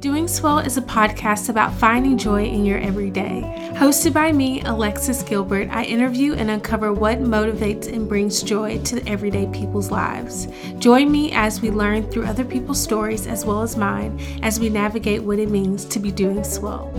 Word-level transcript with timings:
Doing 0.00 0.28
Swell 0.28 0.60
is 0.60 0.78
a 0.78 0.80
podcast 0.80 1.50
about 1.50 1.74
finding 1.74 2.16
joy 2.16 2.44
in 2.44 2.64
your 2.64 2.78
everyday. 2.78 3.42
Hosted 3.74 4.14
by 4.14 4.32
me, 4.32 4.62
Alexis 4.62 5.22
Gilbert, 5.22 5.68
I 5.68 5.84
interview 5.84 6.32
and 6.32 6.50
uncover 6.50 6.90
what 6.90 7.18
motivates 7.18 7.86
and 7.86 8.08
brings 8.08 8.42
joy 8.42 8.78
to 8.84 9.06
everyday 9.06 9.46
people's 9.48 9.90
lives. 9.90 10.48
Join 10.78 11.12
me 11.12 11.32
as 11.32 11.60
we 11.60 11.70
learn 11.70 12.10
through 12.10 12.24
other 12.24 12.46
people's 12.46 12.82
stories 12.82 13.26
as 13.26 13.44
well 13.44 13.60
as 13.60 13.76
mine 13.76 14.18
as 14.42 14.58
we 14.58 14.70
navigate 14.70 15.22
what 15.22 15.38
it 15.38 15.50
means 15.50 15.84
to 15.84 15.98
be 15.98 16.10
doing 16.10 16.44
swell. 16.44 16.90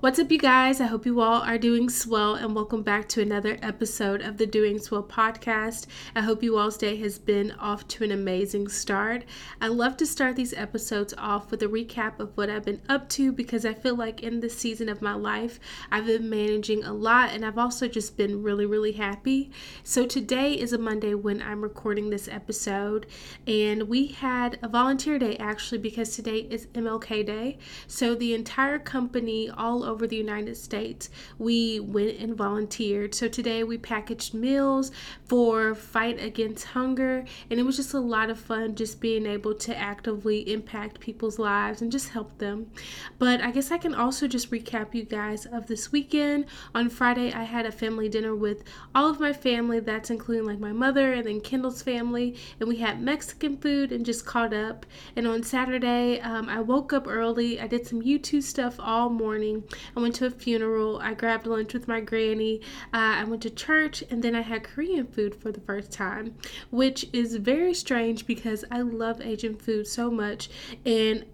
What's 0.00 0.18
up, 0.18 0.30
you 0.30 0.38
guys? 0.38 0.78
I 0.78 0.84
hope 0.84 1.06
you 1.06 1.22
all 1.22 1.40
are 1.40 1.56
doing 1.56 1.88
swell 1.88 2.34
and 2.34 2.54
welcome 2.54 2.82
back 2.82 3.08
to 3.08 3.22
another 3.22 3.58
episode 3.62 4.20
of 4.20 4.36
the 4.36 4.44
Doing 4.44 4.78
Swell 4.78 5.02
podcast. 5.02 5.86
I 6.14 6.20
hope 6.20 6.42
you 6.42 6.58
all's 6.58 6.76
day 6.76 6.96
has 6.96 7.18
been 7.18 7.52
off 7.52 7.88
to 7.88 8.04
an 8.04 8.12
amazing 8.12 8.68
start. 8.68 9.24
I 9.58 9.68
love 9.68 9.96
to 9.96 10.06
start 10.06 10.36
these 10.36 10.52
episodes 10.52 11.14
off 11.16 11.50
with 11.50 11.62
a 11.62 11.66
recap 11.66 12.20
of 12.20 12.36
what 12.36 12.50
I've 12.50 12.66
been 12.66 12.82
up 12.90 13.08
to 13.10 13.32
because 13.32 13.64
I 13.64 13.72
feel 13.72 13.96
like 13.96 14.22
in 14.22 14.40
this 14.40 14.56
season 14.56 14.90
of 14.90 15.00
my 15.00 15.14
life, 15.14 15.58
I've 15.90 16.04
been 16.04 16.28
managing 16.28 16.84
a 16.84 16.92
lot 16.92 17.30
and 17.30 17.42
I've 17.42 17.58
also 17.58 17.88
just 17.88 18.18
been 18.18 18.42
really, 18.42 18.66
really 18.66 18.92
happy. 18.92 19.50
So 19.82 20.04
today 20.04 20.52
is 20.52 20.74
a 20.74 20.78
Monday 20.78 21.14
when 21.14 21.40
I'm 21.40 21.62
recording 21.62 22.10
this 22.10 22.28
episode, 22.28 23.06
and 23.46 23.88
we 23.88 24.08
had 24.08 24.58
a 24.62 24.68
volunteer 24.68 25.18
day 25.18 25.38
actually 25.38 25.78
because 25.78 26.14
today 26.14 26.40
is 26.50 26.66
MLK 26.74 27.24
Day. 27.24 27.56
So 27.86 28.14
the 28.14 28.34
entire 28.34 28.78
company, 28.78 29.48
all 29.48 29.85
over 29.86 30.06
the 30.06 30.16
United 30.16 30.56
States, 30.56 31.08
we 31.38 31.80
went 31.80 32.18
and 32.18 32.36
volunteered. 32.36 33.14
So 33.14 33.28
today 33.28 33.64
we 33.64 33.78
packaged 33.78 34.34
meals 34.34 34.90
for 35.24 35.74
Fight 35.74 36.22
Against 36.22 36.66
Hunger, 36.66 37.24
and 37.50 37.58
it 37.58 37.62
was 37.62 37.76
just 37.76 37.94
a 37.94 38.00
lot 38.00 38.30
of 38.30 38.38
fun 38.38 38.74
just 38.74 39.00
being 39.00 39.26
able 39.26 39.54
to 39.54 39.76
actively 39.76 40.52
impact 40.52 41.00
people's 41.00 41.38
lives 41.38 41.82
and 41.82 41.92
just 41.92 42.10
help 42.10 42.36
them. 42.38 42.70
But 43.18 43.40
I 43.40 43.50
guess 43.50 43.70
I 43.70 43.78
can 43.78 43.94
also 43.94 44.26
just 44.28 44.50
recap 44.50 44.94
you 44.94 45.04
guys 45.04 45.46
of 45.46 45.66
this 45.66 45.92
weekend. 45.92 46.46
On 46.74 46.88
Friday, 46.88 47.32
I 47.32 47.44
had 47.44 47.66
a 47.66 47.72
family 47.72 48.08
dinner 48.08 48.34
with 48.34 48.64
all 48.94 49.08
of 49.08 49.20
my 49.20 49.32
family, 49.32 49.80
that's 49.80 50.10
including 50.10 50.44
like 50.44 50.58
my 50.58 50.72
mother 50.72 51.12
and 51.12 51.26
then 51.26 51.40
Kendall's 51.40 51.82
family, 51.82 52.36
and 52.60 52.68
we 52.68 52.76
had 52.76 53.00
Mexican 53.00 53.56
food 53.56 53.92
and 53.92 54.04
just 54.04 54.26
caught 54.26 54.52
up. 54.52 54.84
And 55.14 55.26
on 55.26 55.42
Saturday, 55.42 56.20
um, 56.20 56.48
I 56.48 56.60
woke 56.60 56.92
up 56.92 57.06
early, 57.06 57.60
I 57.60 57.66
did 57.66 57.86
some 57.86 58.02
YouTube 58.02 58.42
stuff 58.42 58.76
all 58.78 59.08
morning, 59.10 59.64
I 59.96 60.00
went 60.00 60.14
to 60.16 60.26
a 60.26 60.30
funeral. 60.30 60.98
I 60.98 61.14
grabbed 61.14 61.46
lunch 61.46 61.74
with 61.74 61.88
my 61.88 62.00
granny. 62.00 62.60
Uh, 62.92 63.20
I 63.20 63.24
went 63.24 63.42
to 63.42 63.50
church, 63.50 64.02
and 64.10 64.22
then 64.22 64.34
I 64.34 64.42
had 64.42 64.64
Korean 64.64 65.06
food 65.06 65.34
for 65.34 65.52
the 65.52 65.60
first 65.60 65.92
time, 65.92 66.34
which 66.70 67.06
is 67.12 67.36
very 67.36 67.74
strange 67.74 68.26
because 68.26 68.64
I 68.70 68.80
love 68.80 69.20
Asian 69.20 69.56
food 69.56 69.86
so 69.86 70.10
much. 70.10 70.48
And 70.84 71.24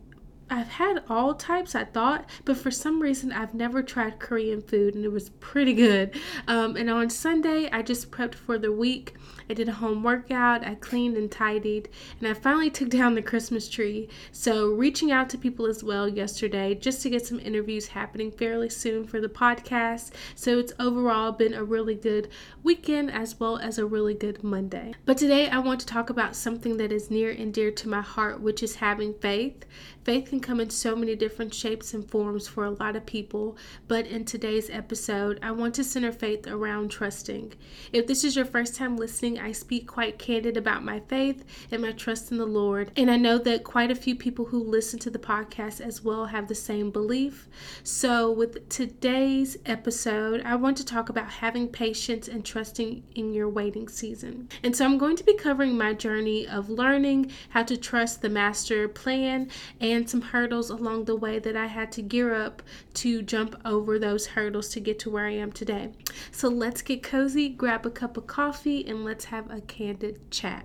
I've 0.52 0.68
had 0.68 1.02
all 1.08 1.34
types, 1.34 1.74
I 1.74 1.84
thought, 1.84 2.28
but 2.44 2.58
for 2.58 2.70
some 2.70 3.00
reason 3.00 3.32
I've 3.32 3.54
never 3.54 3.82
tried 3.82 4.18
Korean 4.18 4.60
food 4.60 4.94
and 4.94 5.02
it 5.02 5.10
was 5.10 5.30
pretty 5.40 5.72
good. 5.72 6.14
Um, 6.46 6.76
and 6.76 6.90
on 6.90 7.08
Sunday, 7.08 7.70
I 7.72 7.80
just 7.80 8.10
prepped 8.10 8.34
for 8.34 8.58
the 8.58 8.70
week. 8.70 9.14
I 9.48 9.54
did 9.54 9.68
a 9.68 9.72
home 9.72 10.02
workout, 10.02 10.66
I 10.66 10.74
cleaned 10.76 11.16
and 11.16 11.30
tidied, 11.30 11.88
and 12.18 12.28
I 12.28 12.34
finally 12.34 12.70
took 12.70 12.88
down 12.88 13.14
the 13.14 13.22
Christmas 13.22 13.68
tree. 13.68 14.08
So, 14.30 14.68
reaching 14.68 15.12
out 15.12 15.28
to 15.30 15.38
people 15.38 15.66
as 15.66 15.82
well 15.82 16.08
yesterday 16.08 16.74
just 16.74 17.02
to 17.02 17.10
get 17.10 17.26
some 17.26 17.40
interviews 17.40 17.88
happening 17.88 18.30
fairly 18.30 18.68
soon 18.68 19.06
for 19.06 19.20
the 19.20 19.28
podcast. 19.28 20.12
So, 20.34 20.58
it's 20.58 20.72
overall 20.78 21.32
been 21.32 21.54
a 21.54 21.64
really 21.64 21.94
good 21.94 22.28
weekend 22.62 23.10
as 23.10 23.38
well 23.38 23.58
as 23.58 23.78
a 23.78 23.86
really 23.86 24.14
good 24.14 24.42
Monday. 24.42 24.94
But 25.04 25.18
today, 25.18 25.48
I 25.48 25.58
want 25.58 25.80
to 25.80 25.86
talk 25.86 26.10
about 26.10 26.36
something 26.36 26.76
that 26.76 26.92
is 26.92 27.10
near 27.10 27.30
and 27.30 27.52
dear 27.52 27.70
to 27.70 27.88
my 27.88 28.00
heart, 28.00 28.40
which 28.40 28.62
is 28.62 28.76
having 28.76 29.14
faith. 29.14 29.64
Faith 30.04 30.30
can 30.30 30.40
come 30.40 30.58
in 30.58 30.68
so 30.70 30.96
many 30.96 31.14
different 31.14 31.54
shapes 31.54 31.94
and 31.94 32.10
forms 32.10 32.48
for 32.48 32.64
a 32.64 32.70
lot 32.70 32.96
of 32.96 33.06
people, 33.06 33.56
but 33.86 34.06
in 34.06 34.24
today's 34.24 34.68
episode, 34.68 35.38
I 35.42 35.52
want 35.52 35.74
to 35.76 35.84
center 35.84 36.10
faith 36.10 36.46
around 36.48 36.90
trusting. 36.90 37.52
If 37.92 38.08
this 38.08 38.24
is 38.24 38.34
your 38.34 38.44
first 38.44 38.74
time 38.74 38.96
listening, 38.96 39.31
I 39.38 39.52
speak 39.52 39.86
quite 39.86 40.18
candid 40.18 40.56
about 40.56 40.84
my 40.84 41.00
faith 41.00 41.44
and 41.70 41.82
my 41.82 41.92
trust 41.92 42.30
in 42.30 42.38
the 42.38 42.46
Lord, 42.46 42.90
and 42.96 43.10
I 43.10 43.16
know 43.16 43.38
that 43.38 43.64
quite 43.64 43.90
a 43.90 43.94
few 43.94 44.14
people 44.14 44.46
who 44.46 44.62
listen 44.62 44.98
to 45.00 45.10
the 45.10 45.18
podcast 45.18 45.80
as 45.80 46.02
well 46.02 46.26
have 46.26 46.48
the 46.48 46.54
same 46.54 46.90
belief. 46.90 47.48
So, 47.82 48.30
with 48.30 48.68
today's 48.68 49.56
episode, 49.66 50.42
I 50.44 50.56
want 50.56 50.76
to 50.78 50.84
talk 50.84 51.08
about 51.08 51.30
having 51.30 51.68
patience 51.68 52.28
and 52.28 52.44
trusting 52.44 53.02
in 53.14 53.32
your 53.32 53.48
waiting 53.48 53.88
season. 53.88 54.48
And 54.62 54.74
so, 54.74 54.84
I'm 54.84 54.98
going 54.98 55.16
to 55.16 55.24
be 55.24 55.34
covering 55.34 55.76
my 55.76 55.94
journey 55.94 56.46
of 56.46 56.68
learning 56.68 57.32
how 57.50 57.62
to 57.64 57.76
trust 57.76 58.22
the 58.22 58.28
master 58.28 58.88
plan 58.88 59.50
and 59.80 60.08
some 60.08 60.20
hurdles 60.20 60.70
along 60.70 61.04
the 61.04 61.16
way 61.16 61.38
that 61.38 61.56
I 61.56 61.66
had 61.66 61.92
to 61.92 62.02
gear 62.02 62.34
up 62.34 62.62
to 62.94 63.22
jump 63.22 63.56
over 63.64 63.98
those 63.98 64.26
hurdles 64.26 64.68
to 64.70 64.80
get 64.80 64.98
to 65.00 65.10
where 65.10 65.26
I 65.26 65.32
am 65.32 65.52
today. 65.52 65.90
So 66.30 66.48
let's 66.48 66.82
get 66.82 67.02
cozy, 67.02 67.48
grab 67.48 67.86
a 67.86 67.90
cup 67.90 68.16
of 68.16 68.26
coffee, 68.26 68.86
and 68.86 69.04
let's 69.04 69.21
have 69.24 69.50
a 69.50 69.60
candid 69.60 70.30
chat. 70.30 70.64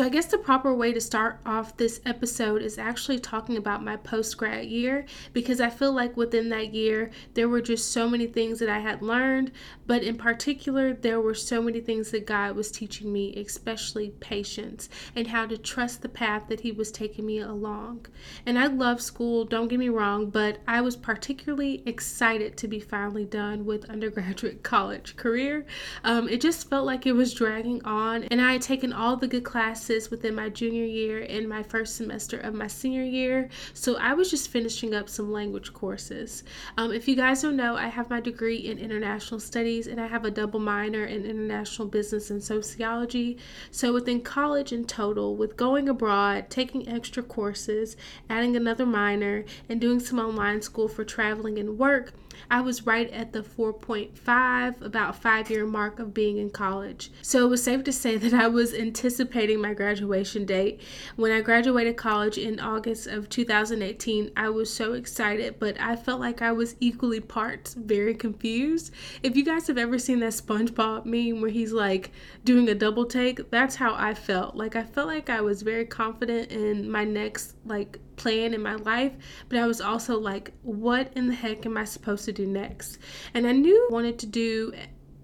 So, 0.00 0.06
I 0.06 0.08
guess 0.08 0.24
the 0.24 0.38
proper 0.38 0.72
way 0.72 0.94
to 0.94 1.00
start 1.02 1.40
off 1.44 1.76
this 1.76 2.00
episode 2.06 2.62
is 2.62 2.78
actually 2.78 3.18
talking 3.18 3.58
about 3.58 3.84
my 3.84 3.96
post 3.96 4.34
grad 4.38 4.64
year 4.64 5.04
because 5.34 5.60
I 5.60 5.68
feel 5.68 5.92
like 5.92 6.16
within 6.16 6.48
that 6.48 6.72
year 6.72 7.10
there 7.34 7.50
were 7.50 7.60
just 7.60 7.92
so 7.92 8.08
many 8.08 8.26
things 8.26 8.60
that 8.60 8.70
I 8.70 8.78
had 8.78 9.02
learned, 9.02 9.52
but 9.86 10.02
in 10.02 10.16
particular, 10.16 10.94
there 10.94 11.20
were 11.20 11.34
so 11.34 11.60
many 11.60 11.80
things 11.80 12.12
that 12.12 12.26
God 12.26 12.56
was 12.56 12.70
teaching 12.70 13.12
me, 13.12 13.34
especially 13.34 14.14
patience 14.20 14.88
and 15.14 15.26
how 15.26 15.44
to 15.44 15.58
trust 15.58 16.00
the 16.00 16.08
path 16.08 16.44
that 16.48 16.60
He 16.60 16.72
was 16.72 16.90
taking 16.90 17.26
me 17.26 17.40
along. 17.40 18.06
And 18.46 18.58
I 18.58 18.68
love 18.68 19.02
school, 19.02 19.44
don't 19.44 19.68
get 19.68 19.78
me 19.78 19.90
wrong, 19.90 20.30
but 20.30 20.60
I 20.66 20.80
was 20.80 20.96
particularly 20.96 21.82
excited 21.84 22.56
to 22.56 22.68
be 22.68 22.80
finally 22.80 23.26
done 23.26 23.66
with 23.66 23.90
undergraduate 23.90 24.62
college 24.62 25.16
career. 25.16 25.66
Um, 26.04 26.26
it 26.26 26.40
just 26.40 26.70
felt 26.70 26.86
like 26.86 27.04
it 27.04 27.12
was 27.12 27.34
dragging 27.34 27.84
on, 27.84 28.24
and 28.24 28.40
I 28.40 28.52
had 28.54 28.62
taken 28.62 28.94
all 28.94 29.18
the 29.18 29.28
good 29.28 29.44
classes 29.44 29.89
classes 29.90 30.10
within 30.10 30.34
my 30.34 30.48
junior 30.48 30.84
year 30.84 31.26
and 31.28 31.48
my 31.48 31.62
first 31.64 31.96
semester 31.96 32.38
of 32.38 32.54
my 32.54 32.68
senior 32.68 33.02
year. 33.02 33.48
So 33.74 33.96
I 33.96 34.14
was 34.14 34.30
just 34.30 34.48
finishing 34.48 34.94
up 34.94 35.08
some 35.08 35.32
language 35.32 35.72
courses. 35.72 36.44
Um, 36.76 36.92
if 36.92 37.08
you 37.08 37.16
guys 37.16 37.42
don't 37.42 37.56
know, 37.56 37.74
I 37.76 37.88
have 37.88 38.08
my 38.08 38.20
degree 38.20 38.58
in 38.58 38.78
international 38.78 39.40
studies 39.40 39.88
and 39.88 40.00
I 40.00 40.06
have 40.06 40.24
a 40.24 40.30
double 40.30 40.60
minor 40.60 41.04
in 41.04 41.24
international 41.24 41.88
business 41.88 42.30
and 42.30 42.42
sociology. 42.42 43.38
So 43.72 43.92
within 43.92 44.20
college 44.20 44.72
in 44.72 44.84
total, 44.84 45.34
with 45.34 45.56
going 45.56 45.88
abroad, 45.88 46.50
taking 46.50 46.88
extra 46.88 47.22
courses, 47.22 47.96
adding 48.28 48.54
another 48.54 48.86
minor, 48.86 49.44
and 49.68 49.80
doing 49.80 49.98
some 49.98 50.20
online 50.20 50.62
school 50.62 50.86
for 50.86 51.04
traveling 51.04 51.58
and 51.58 51.78
work, 51.78 52.12
I 52.50 52.60
was 52.60 52.86
right 52.86 53.10
at 53.10 53.32
the 53.32 53.42
4.5, 53.42 54.82
about 54.82 55.16
five 55.16 55.50
year 55.50 55.66
mark 55.66 55.98
of 55.98 56.14
being 56.14 56.38
in 56.38 56.50
college. 56.50 57.10
So 57.22 57.44
it 57.44 57.48
was 57.48 57.62
safe 57.62 57.84
to 57.84 57.92
say 57.92 58.16
that 58.16 58.34
I 58.34 58.48
was 58.48 58.74
anticipating 58.74 59.60
my 59.60 59.74
graduation 59.74 60.44
date. 60.44 60.80
When 61.16 61.32
I 61.32 61.40
graduated 61.40 61.96
college 61.96 62.38
in 62.38 62.60
August 62.60 63.06
of 63.06 63.28
2018, 63.28 64.30
I 64.36 64.48
was 64.48 64.72
so 64.72 64.92
excited, 64.92 65.58
but 65.58 65.80
I 65.80 65.96
felt 65.96 66.20
like 66.20 66.42
I 66.42 66.52
was 66.52 66.76
equally 66.80 67.20
parts 67.20 67.74
very 67.74 68.14
confused. 68.14 68.92
If 69.22 69.36
you 69.36 69.44
guys 69.44 69.66
have 69.66 69.78
ever 69.78 69.98
seen 69.98 70.20
that 70.20 70.32
SpongeBob 70.32 71.04
meme 71.04 71.40
where 71.40 71.50
he's 71.50 71.72
like 71.72 72.12
doing 72.44 72.68
a 72.68 72.74
double 72.74 73.04
take, 73.04 73.50
that's 73.50 73.76
how 73.76 73.94
I 73.94 74.14
felt. 74.14 74.54
Like 74.54 74.76
I 74.76 74.82
felt 74.82 75.08
like 75.08 75.30
I 75.30 75.40
was 75.40 75.62
very 75.62 75.84
confident 75.84 76.52
in 76.52 76.90
my 76.90 77.04
next 77.04 77.56
like 77.64 77.98
plan 78.20 78.52
in 78.52 78.62
my 78.62 78.74
life, 78.74 79.12
but 79.48 79.58
I 79.58 79.66
was 79.66 79.80
also 79.80 80.20
like, 80.20 80.52
what 80.62 81.10
in 81.16 81.26
the 81.26 81.34
heck 81.34 81.64
am 81.64 81.78
I 81.78 81.84
supposed 81.84 82.26
to 82.26 82.32
do 82.32 82.46
next? 82.46 82.98
And 83.32 83.46
I 83.46 83.52
knew 83.52 83.74
I 83.74 83.92
wanted 83.92 84.18
to 84.18 84.26
do 84.26 84.74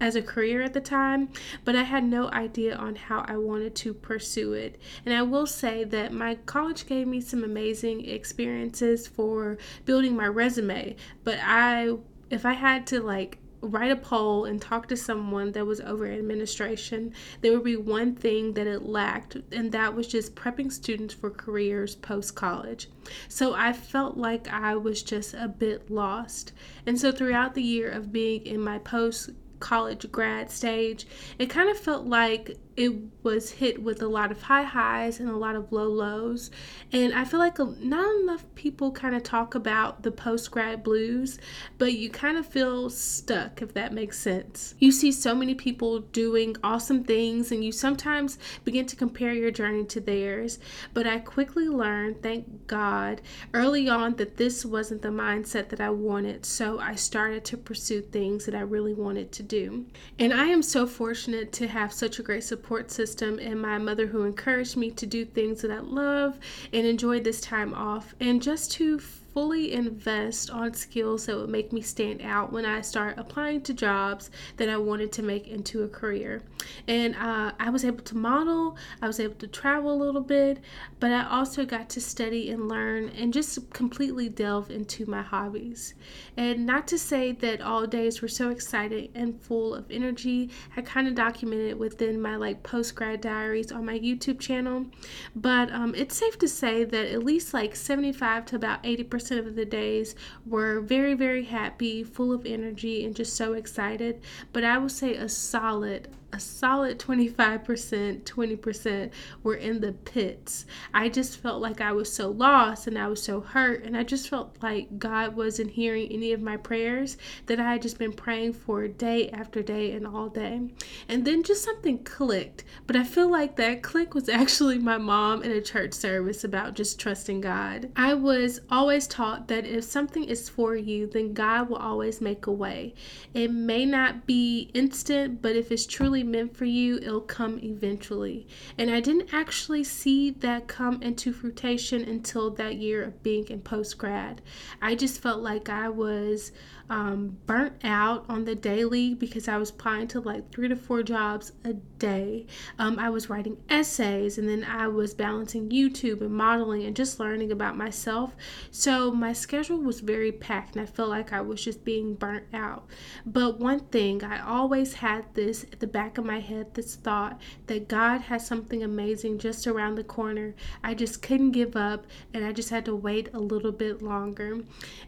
as 0.01 0.15
a 0.15 0.21
career 0.21 0.63
at 0.63 0.73
the 0.73 0.81
time, 0.81 1.29
but 1.63 1.75
I 1.75 1.83
had 1.83 2.03
no 2.03 2.29
idea 2.31 2.75
on 2.75 2.95
how 2.95 3.23
I 3.27 3.37
wanted 3.37 3.75
to 3.75 3.93
pursue 3.93 4.53
it. 4.53 4.81
And 5.05 5.13
I 5.13 5.21
will 5.21 5.45
say 5.45 5.83
that 5.83 6.11
my 6.11 6.35
college 6.47 6.87
gave 6.87 7.07
me 7.07 7.21
some 7.21 7.43
amazing 7.43 8.07
experiences 8.07 9.07
for 9.07 9.59
building 9.85 10.15
my 10.15 10.27
resume, 10.27 10.95
but 11.23 11.37
I 11.43 11.97
if 12.29 12.45
I 12.45 12.53
had 12.53 12.85
to 12.87 12.99
like 12.99 13.37
write 13.61 13.91
a 13.91 13.95
poll 13.95 14.45
and 14.45 14.61
talk 14.61 14.87
to 14.87 14.97
someone 14.97 15.51
that 15.53 15.65
was 15.65 15.81
over 15.81 16.05
administration, 16.05 17.13
there 17.41 17.51
would 17.53 17.63
be 17.63 17.75
one 17.75 18.15
thing 18.15 18.53
that 18.53 18.67
it 18.67 18.83
lacked, 18.83 19.37
and 19.51 19.71
that 19.71 19.95
was 19.95 20.07
just 20.07 20.35
prepping 20.35 20.71
students 20.71 21.13
for 21.13 21.29
careers 21.29 21.95
post 21.95 22.35
college. 22.35 22.89
So 23.27 23.53
I 23.53 23.73
felt 23.73 24.17
like 24.17 24.47
I 24.47 24.75
was 24.75 25.01
just 25.01 25.33
a 25.33 25.47
bit 25.47 25.89
lost. 25.89 26.53
And 26.85 26.99
so 26.99 27.11
throughout 27.11 27.55
the 27.55 27.63
year 27.63 27.89
of 27.89 28.11
being 28.11 28.45
in 28.45 28.61
my 28.61 28.79
post 28.79 29.31
college 29.59 30.11
grad 30.11 30.51
stage, 30.51 31.07
it 31.39 31.49
kind 31.49 31.69
of 31.69 31.77
felt 31.77 32.05
like 32.05 32.57
it 32.77 32.93
was 33.23 33.49
hit 33.49 33.81
with 33.81 34.03
a 34.03 34.07
lot 34.07 34.31
of 34.31 34.43
high 34.43 34.63
highs 34.63 35.19
and 35.19 35.27
a 35.27 35.35
lot 35.35 35.55
of 35.55 35.71
low 35.71 35.89
lows. 35.89 36.51
And 36.93 37.11
I 37.11 37.25
feel 37.25 37.39
like 37.39 37.57
not 37.57 38.15
enough 38.21 38.45
people 38.53 38.91
kind 38.91 39.15
of 39.15 39.23
talk 39.23 39.55
about 39.55 40.03
the 40.03 40.11
post 40.11 40.51
grad 40.51 40.83
blues, 40.83 41.39
but 41.79 41.93
you 41.93 42.11
kind 42.11 42.37
of 42.37 42.45
feel 42.45 42.91
stuck, 42.91 43.63
if 43.63 43.73
that 43.73 43.93
makes 43.93 44.19
sense. 44.19 44.75
You 44.77 44.91
see 44.91 45.11
so 45.11 45.33
many 45.33 45.55
people 45.55 45.99
doing 45.99 46.55
awesome 46.63 47.03
things, 47.03 47.51
and 47.51 47.65
you 47.65 47.71
sometimes 47.71 48.37
begin 48.63 48.85
to 48.85 48.95
compare 48.95 49.33
your 49.33 49.51
journey 49.51 49.85
to 49.85 49.99
theirs. 49.99 50.59
But 50.93 51.07
I 51.07 51.17
quickly 51.17 51.67
learned, 51.67 52.21
thank 52.21 52.67
God, 52.67 53.21
early 53.55 53.89
on 53.89 54.17
that 54.17 54.37
this 54.37 54.63
wasn't 54.63 55.01
the 55.01 55.09
mindset 55.09 55.69
that 55.69 55.81
I 55.81 55.89
wanted. 55.89 56.45
So 56.45 56.79
I 56.79 56.93
started 56.93 57.43
to 57.45 57.57
pursue 57.57 58.01
things 58.01 58.45
that 58.45 58.53
I 58.53 58.61
really 58.61 58.93
wanted 58.93 59.31
to 59.31 59.43
do. 59.43 59.87
And 60.19 60.31
I 60.31 60.45
am 60.45 60.61
so 60.61 60.85
fortunate 60.85 61.51
to 61.53 61.67
have 61.67 61.91
such 61.91 62.19
a 62.19 62.23
great 62.23 62.43
support 62.43 62.66
support 62.67 62.91
system 62.91 63.39
and 63.39 63.61
my 63.61 63.77
mother 63.77 64.07
who 64.07 64.23
encouraged 64.23 64.75
me 64.75 64.91
to 64.91 65.05
do 65.05 65.23
things 65.23 65.61
that 65.61 65.71
I 65.71 65.79
love 65.79 66.37
and 66.73 66.85
enjoy 66.85 67.21
this 67.21 67.39
time 67.39 67.73
off 67.73 68.13
and 68.19 68.41
just 68.41 68.73
to 68.73 68.99
fully 69.37 69.71
invest 69.71 70.49
on 70.49 70.73
skills 70.73 71.27
that 71.27 71.37
would 71.37 71.47
make 71.47 71.71
me 71.71 71.79
stand 71.79 72.23
out 72.23 72.51
when 72.51 72.65
I 72.65 72.81
start 72.81 73.19
applying 73.19 73.61
to 73.61 73.73
jobs 73.75 74.31
that 74.55 74.67
I 74.67 74.77
wanted 74.77 75.11
to 75.11 75.21
make 75.21 75.47
into 75.47 75.83
a 75.83 75.87
career. 75.87 76.41
And 76.87 77.15
uh, 77.15 77.51
I 77.59 77.69
was 77.69 77.85
able 77.85 78.03
to 78.05 78.17
model, 78.17 78.77
I 78.99 79.05
was 79.05 79.19
able 79.19 79.35
to 79.35 79.47
travel 79.47 79.93
a 79.93 80.03
little 80.03 80.21
bit, 80.21 80.57
but 80.99 81.11
I 81.11 81.29
also 81.29 81.67
got 81.67 81.87
to 81.89 82.01
study 82.01 82.49
and 82.49 82.67
learn 82.67 83.09
and 83.09 83.31
just 83.31 83.71
completely 83.73 84.27
delve 84.27 84.71
into 84.71 85.05
my 85.05 85.21
hobbies. 85.21 85.93
And 86.35 86.65
not 86.65 86.87
to 86.87 86.97
say 86.97 87.31
that 87.33 87.61
all 87.61 87.85
days 87.85 88.23
were 88.23 88.27
so 88.27 88.49
exciting 88.49 89.09
and 89.13 89.39
full 89.39 89.75
of 89.75 89.91
energy, 89.91 90.49
I 90.75 90.81
kind 90.81 91.07
of 91.07 91.13
documented 91.13 91.69
it 91.69 91.77
within 91.77 92.19
my 92.19 92.37
like 92.37 92.63
post 92.63 92.95
grad 92.95 93.21
diaries 93.21 93.71
on 93.71 93.85
my 93.85 93.99
YouTube 93.99 94.39
channel, 94.39 94.87
but 95.35 95.71
um, 95.71 95.93
it's 95.93 96.17
safe 96.17 96.39
to 96.39 96.47
say 96.47 96.83
that 96.83 97.05
at 97.13 97.23
least 97.23 97.53
like 97.53 97.75
75 97.75 98.47
to 98.47 98.55
about 98.55 98.81
80% 98.81 99.26
of 99.31 99.55
the 99.55 99.65
days 99.65 100.15
were 100.45 100.79
very, 100.81 101.13
very 101.13 101.45
happy, 101.45 102.03
full 102.03 102.31
of 102.31 102.45
energy, 102.45 103.05
and 103.05 103.15
just 103.15 103.35
so 103.35 103.53
excited. 103.53 104.21
But 104.53 104.63
I 104.63 104.77
would 104.77 104.91
say 104.91 105.15
a 105.15 105.29
solid 105.29 106.07
a 106.33 106.39
solid 106.39 106.99
25%, 106.99 108.23
20% 108.23 109.11
were 109.43 109.55
in 109.55 109.79
the 109.79 109.93
pits. 109.93 110.65
I 110.93 111.07
just 111.09 111.37
felt 111.37 111.61
like 111.61 111.79
I 111.79 111.93
was 111.93 112.11
so 112.11 112.29
lost 112.29 112.85
and 112.85 112.97
I 112.97 113.07
was 113.07 113.23
so 113.23 113.39
hurt. 113.39 113.83
And 113.83 113.95
I 113.95 114.03
just 114.03 114.29
felt 114.29 114.57
like 114.61 114.99
God 114.99 115.35
wasn't 115.35 115.71
hearing 115.71 116.11
any 116.11 116.33
of 116.33 116.41
my 116.41 116.57
prayers 116.57 117.17
that 117.45 117.59
I 117.59 117.71
had 117.71 117.81
just 117.81 117.97
been 117.97 118.11
praying 118.11 118.53
for 118.53 118.87
day 118.87 119.29
after 119.29 119.61
day 119.63 119.93
and 119.93 120.05
all 120.05 120.27
day. 120.27 120.61
And 121.07 121.23
then 121.23 121.43
just 121.43 121.63
something 121.63 122.03
clicked. 122.03 122.65
But 122.85 122.97
I 122.97 123.03
feel 123.03 123.29
like 123.29 123.55
that 123.55 123.81
click 123.81 124.13
was 124.13 124.27
actually 124.37 124.79
my 124.79 124.97
mom 124.97 125.43
in 125.43 125.51
a 125.51 125.61
church 125.61 125.93
service 125.93 126.43
about 126.43 126.75
just 126.75 126.99
trusting 126.99 127.41
God. 127.41 127.89
I 127.95 128.13
was 128.13 128.59
always 128.69 129.07
taught 129.07 129.47
that 129.47 129.65
if 129.65 129.85
something 129.85 130.25
is 130.25 130.49
for 130.49 130.75
you, 130.75 131.07
then 131.07 131.33
God 131.33 131.69
will 131.69 131.77
always 131.77 132.19
make 132.19 132.47
a 132.47 132.51
way. 132.51 132.93
It 133.33 133.51
may 133.51 133.85
not 133.85 134.25
be 134.25 134.69
instant, 134.73 135.41
but 135.41 135.55
if 135.55 135.71
it's 135.71 135.85
truly 135.85 136.16
meant 136.23 136.55
for 136.55 136.65
you, 136.65 136.97
it'll 136.97 137.21
come 137.21 137.59
eventually. 137.61 138.47
And 138.77 138.89
I 138.91 138.99
didn't 138.99 139.33
actually 139.33 139.83
see 139.83 140.31
that 140.31 140.67
come 140.67 141.01
into 141.01 141.33
fruition 141.33 142.03
until 142.03 142.49
that 142.51 142.75
year 142.75 143.03
of 143.03 143.23
being 143.23 143.47
in 143.47 143.61
post 143.61 143.97
grad. 143.97 144.41
I 144.81 144.95
just 144.95 145.21
felt 145.21 145.41
like 145.41 145.69
I 145.69 145.89
was 145.89 146.51
um, 146.89 147.37
burnt 147.45 147.73
out 147.83 148.25
on 148.29 148.45
the 148.45 148.55
daily 148.55 149.13
because 149.13 149.47
I 149.47 149.57
was 149.57 149.69
applying 149.69 150.07
to 150.09 150.21
like 150.21 150.51
three 150.51 150.67
to 150.67 150.75
four 150.75 151.03
jobs 151.03 151.51
a 151.63 151.73
day. 151.73 152.45
Um, 152.79 152.97
I 152.99 153.09
was 153.09 153.29
writing 153.29 153.57
essays 153.69 154.37
and 154.37 154.47
then 154.47 154.63
I 154.63 154.87
was 154.87 155.13
balancing 155.13 155.69
YouTube 155.69 156.21
and 156.21 156.31
modeling 156.31 156.85
and 156.85 156.95
just 156.95 157.19
learning 157.19 157.51
about 157.51 157.75
myself. 157.75 158.35
So 158.71 159.11
my 159.11 159.33
schedule 159.33 159.79
was 159.79 159.99
very 159.99 160.31
packed 160.31 160.75
and 160.75 160.87
I 160.87 160.91
felt 160.91 161.09
like 161.09 161.33
I 161.33 161.41
was 161.41 161.63
just 161.63 161.83
being 161.83 162.13
burnt 162.13 162.45
out. 162.53 162.87
But 163.25 163.59
one 163.59 163.81
thing, 163.81 164.23
I 164.23 164.39
always 164.39 164.93
had 164.95 165.25
this 165.33 165.63
at 165.63 165.79
the 165.79 165.87
back 165.87 166.17
of 166.17 166.25
my 166.25 166.39
head 166.39 166.73
this 166.73 166.95
thought 166.95 167.41
that 167.67 167.87
God 167.87 168.21
has 168.21 168.45
something 168.47 168.83
amazing 168.83 169.39
just 169.39 169.67
around 169.67 169.95
the 169.95 170.03
corner. 170.03 170.55
I 170.83 170.93
just 170.93 171.21
couldn't 171.21 171.51
give 171.51 171.75
up 171.75 172.05
and 172.33 172.45
I 172.45 172.53
just 172.53 172.69
had 172.69 172.85
to 172.85 172.95
wait 172.95 173.33
a 173.33 173.39
little 173.39 173.71
bit 173.71 174.01
longer. 174.01 174.59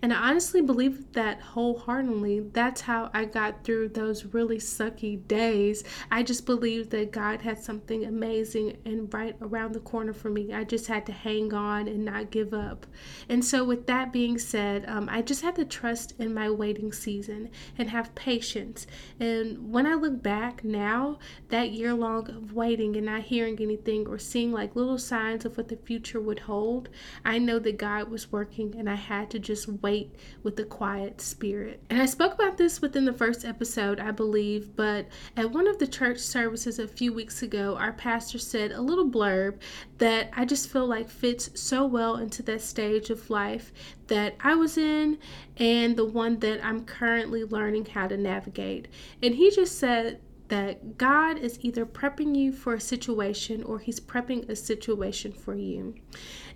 And 0.01 0.13
I 0.13 0.29
honestly 0.29 0.61
believe 0.61 1.13
that 1.13 1.41
whole 1.41 1.68
wholeheartedly. 1.73 2.39
That's 2.53 2.81
how 2.81 3.09
I 3.13 3.25
got 3.25 3.63
through 3.63 3.89
those 3.89 4.25
really 4.25 4.57
sucky 4.57 5.25
days. 5.27 5.83
I 6.11 6.23
just 6.23 6.45
believed 6.45 6.89
that 6.91 7.11
God 7.11 7.41
had 7.41 7.59
something 7.59 8.05
amazing 8.05 8.77
and 8.85 9.13
right 9.13 9.35
around 9.41 9.73
the 9.73 9.79
corner 9.79 10.13
for 10.13 10.29
me. 10.29 10.53
I 10.53 10.63
just 10.63 10.87
had 10.87 11.05
to 11.07 11.11
hang 11.11 11.53
on 11.53 11.87
and 11.87 12.05
not 12.05 12.31
give 12.31 12.53
up. 12.53 12.85
And 13.27 13.43
so, 13.43 13.63
with 13.63 13.87
that 13.87 14.11
being 14.11 14.37
said, 14.37 14.85
um, 14.87 15.07
I 15.11 15.21
just 15.21 15.41
had 15.41 15.55
to 15.55 15.65
trust 15.65 16.13
in 16.19 16.33
my 16.33 16.49
waiting 16.49 16.91
season 16.91 17.49
and 17.77 17.89
have 17.89 18.15
patience. 18.15 18.87
And 19.19 19.71
when 19.71 19.85
I 19.85 19.93
look 19.93 20.21
back 20.23 20.63
now, 20.63 21.19
that 21.49 21.71
year 21.71 21.93
long 21.93 22.29
of 22.29 22.53
waiting 22.53 22.95
and 22.95 23.05
not 23.05 23.21
hearing 23.23 23.59
anything 23.59 24.07
or 24.07 24.17
seeing 24.17 24.51
like 24.51 24.75
little 24.75 24.97
signs 24.97 25.45
of 25.45 25.57
what 25.57 25.67
the 25.67 25.77
future 25.77 26.19
would 26.19 26.39
hold, 26.39 26.89
I 27.23 27.37
know 27.37 27.59
that 27.59 27.77
God 27.77 28.09
was 28.09 28.31
working 28.31 28.75
and 28.77 28.89
I 28.89 28.95
had 28.95 29.29
to 29.31 29.39
just 29.39 29.67
wait 29.67 30.15
with 30.43 30.59
a 30.59 30.63
quiet 30.63 31.21
spirit. 31.21 31.58
Spirit. 31.59 31.83
And 31.89 32.01
I 32.01 32.05
spoke 32.05 32.33
about 32.33 32.57
this 32.57 32.81
within 32.81 33.03
the 33.03 33.11
first 33.11 33.43
episode, 33.43 33.99
I 33.99 34.11
believe, 34.11 34.77
but 34.77 35.07
at 35.35 35.51
one 35.51 35.67
of 35.67 35.77
the 35.77 35.87
church 35.87 36.19
services 36.19 36.79
a 36.79 36.87
few 36.87 37.11
weeks 37.11 37.43
ago, 37.43 37.75
our 37.75 37.91
pastor 37.91 38.39
said 38.39 38.71
a 38.71 38.81
little 38.81 39.09
blurb 39.09 39.57
that 39.97 40.29
I 40.33 40.45
just 40.45 40.69
feel 40.69 40.87
like 40.87 41.09
fits 41.09 41.49
so 41.59 41.85
well 41.85 42.15
into 42.15 42.41
that 42.43 42.61
stage 42.61 43.09
of 43.09 43.29
life 43.29 43.73
that 44.07 44.35
I 44.39 44.55
was 44.55 44.77
in 44.77 45.17
and 45.57 45.97
the 45.97 46.05
one 46.05 46.39
that 46.39 46.63
I'm 46.63 46.85
currently 46.85 47.43
learning 47.43 47.87
how 47.87 48.07
to 48.07 48.15
navigate. 48.15 48.87
And 49.21 49.35
he 49.35 49.51
just 49.51 49.77
said, 49.77 50.21
that 50.49 50.97
God 50.97 51.37
is 51.37 51.59
either 51.61 51.85
prepping 51.85 52.35
you 52.35 52.51
for 52.51 52.73
a 52.73 52.79
situation 52.79 53.63
or 53.63 53.79
He's 53.79 53.99
prepping 53.99 54.49
a 54.49 54.55
situation 54.55 55.31
for 55.31 55.55
you. 55.55 55.95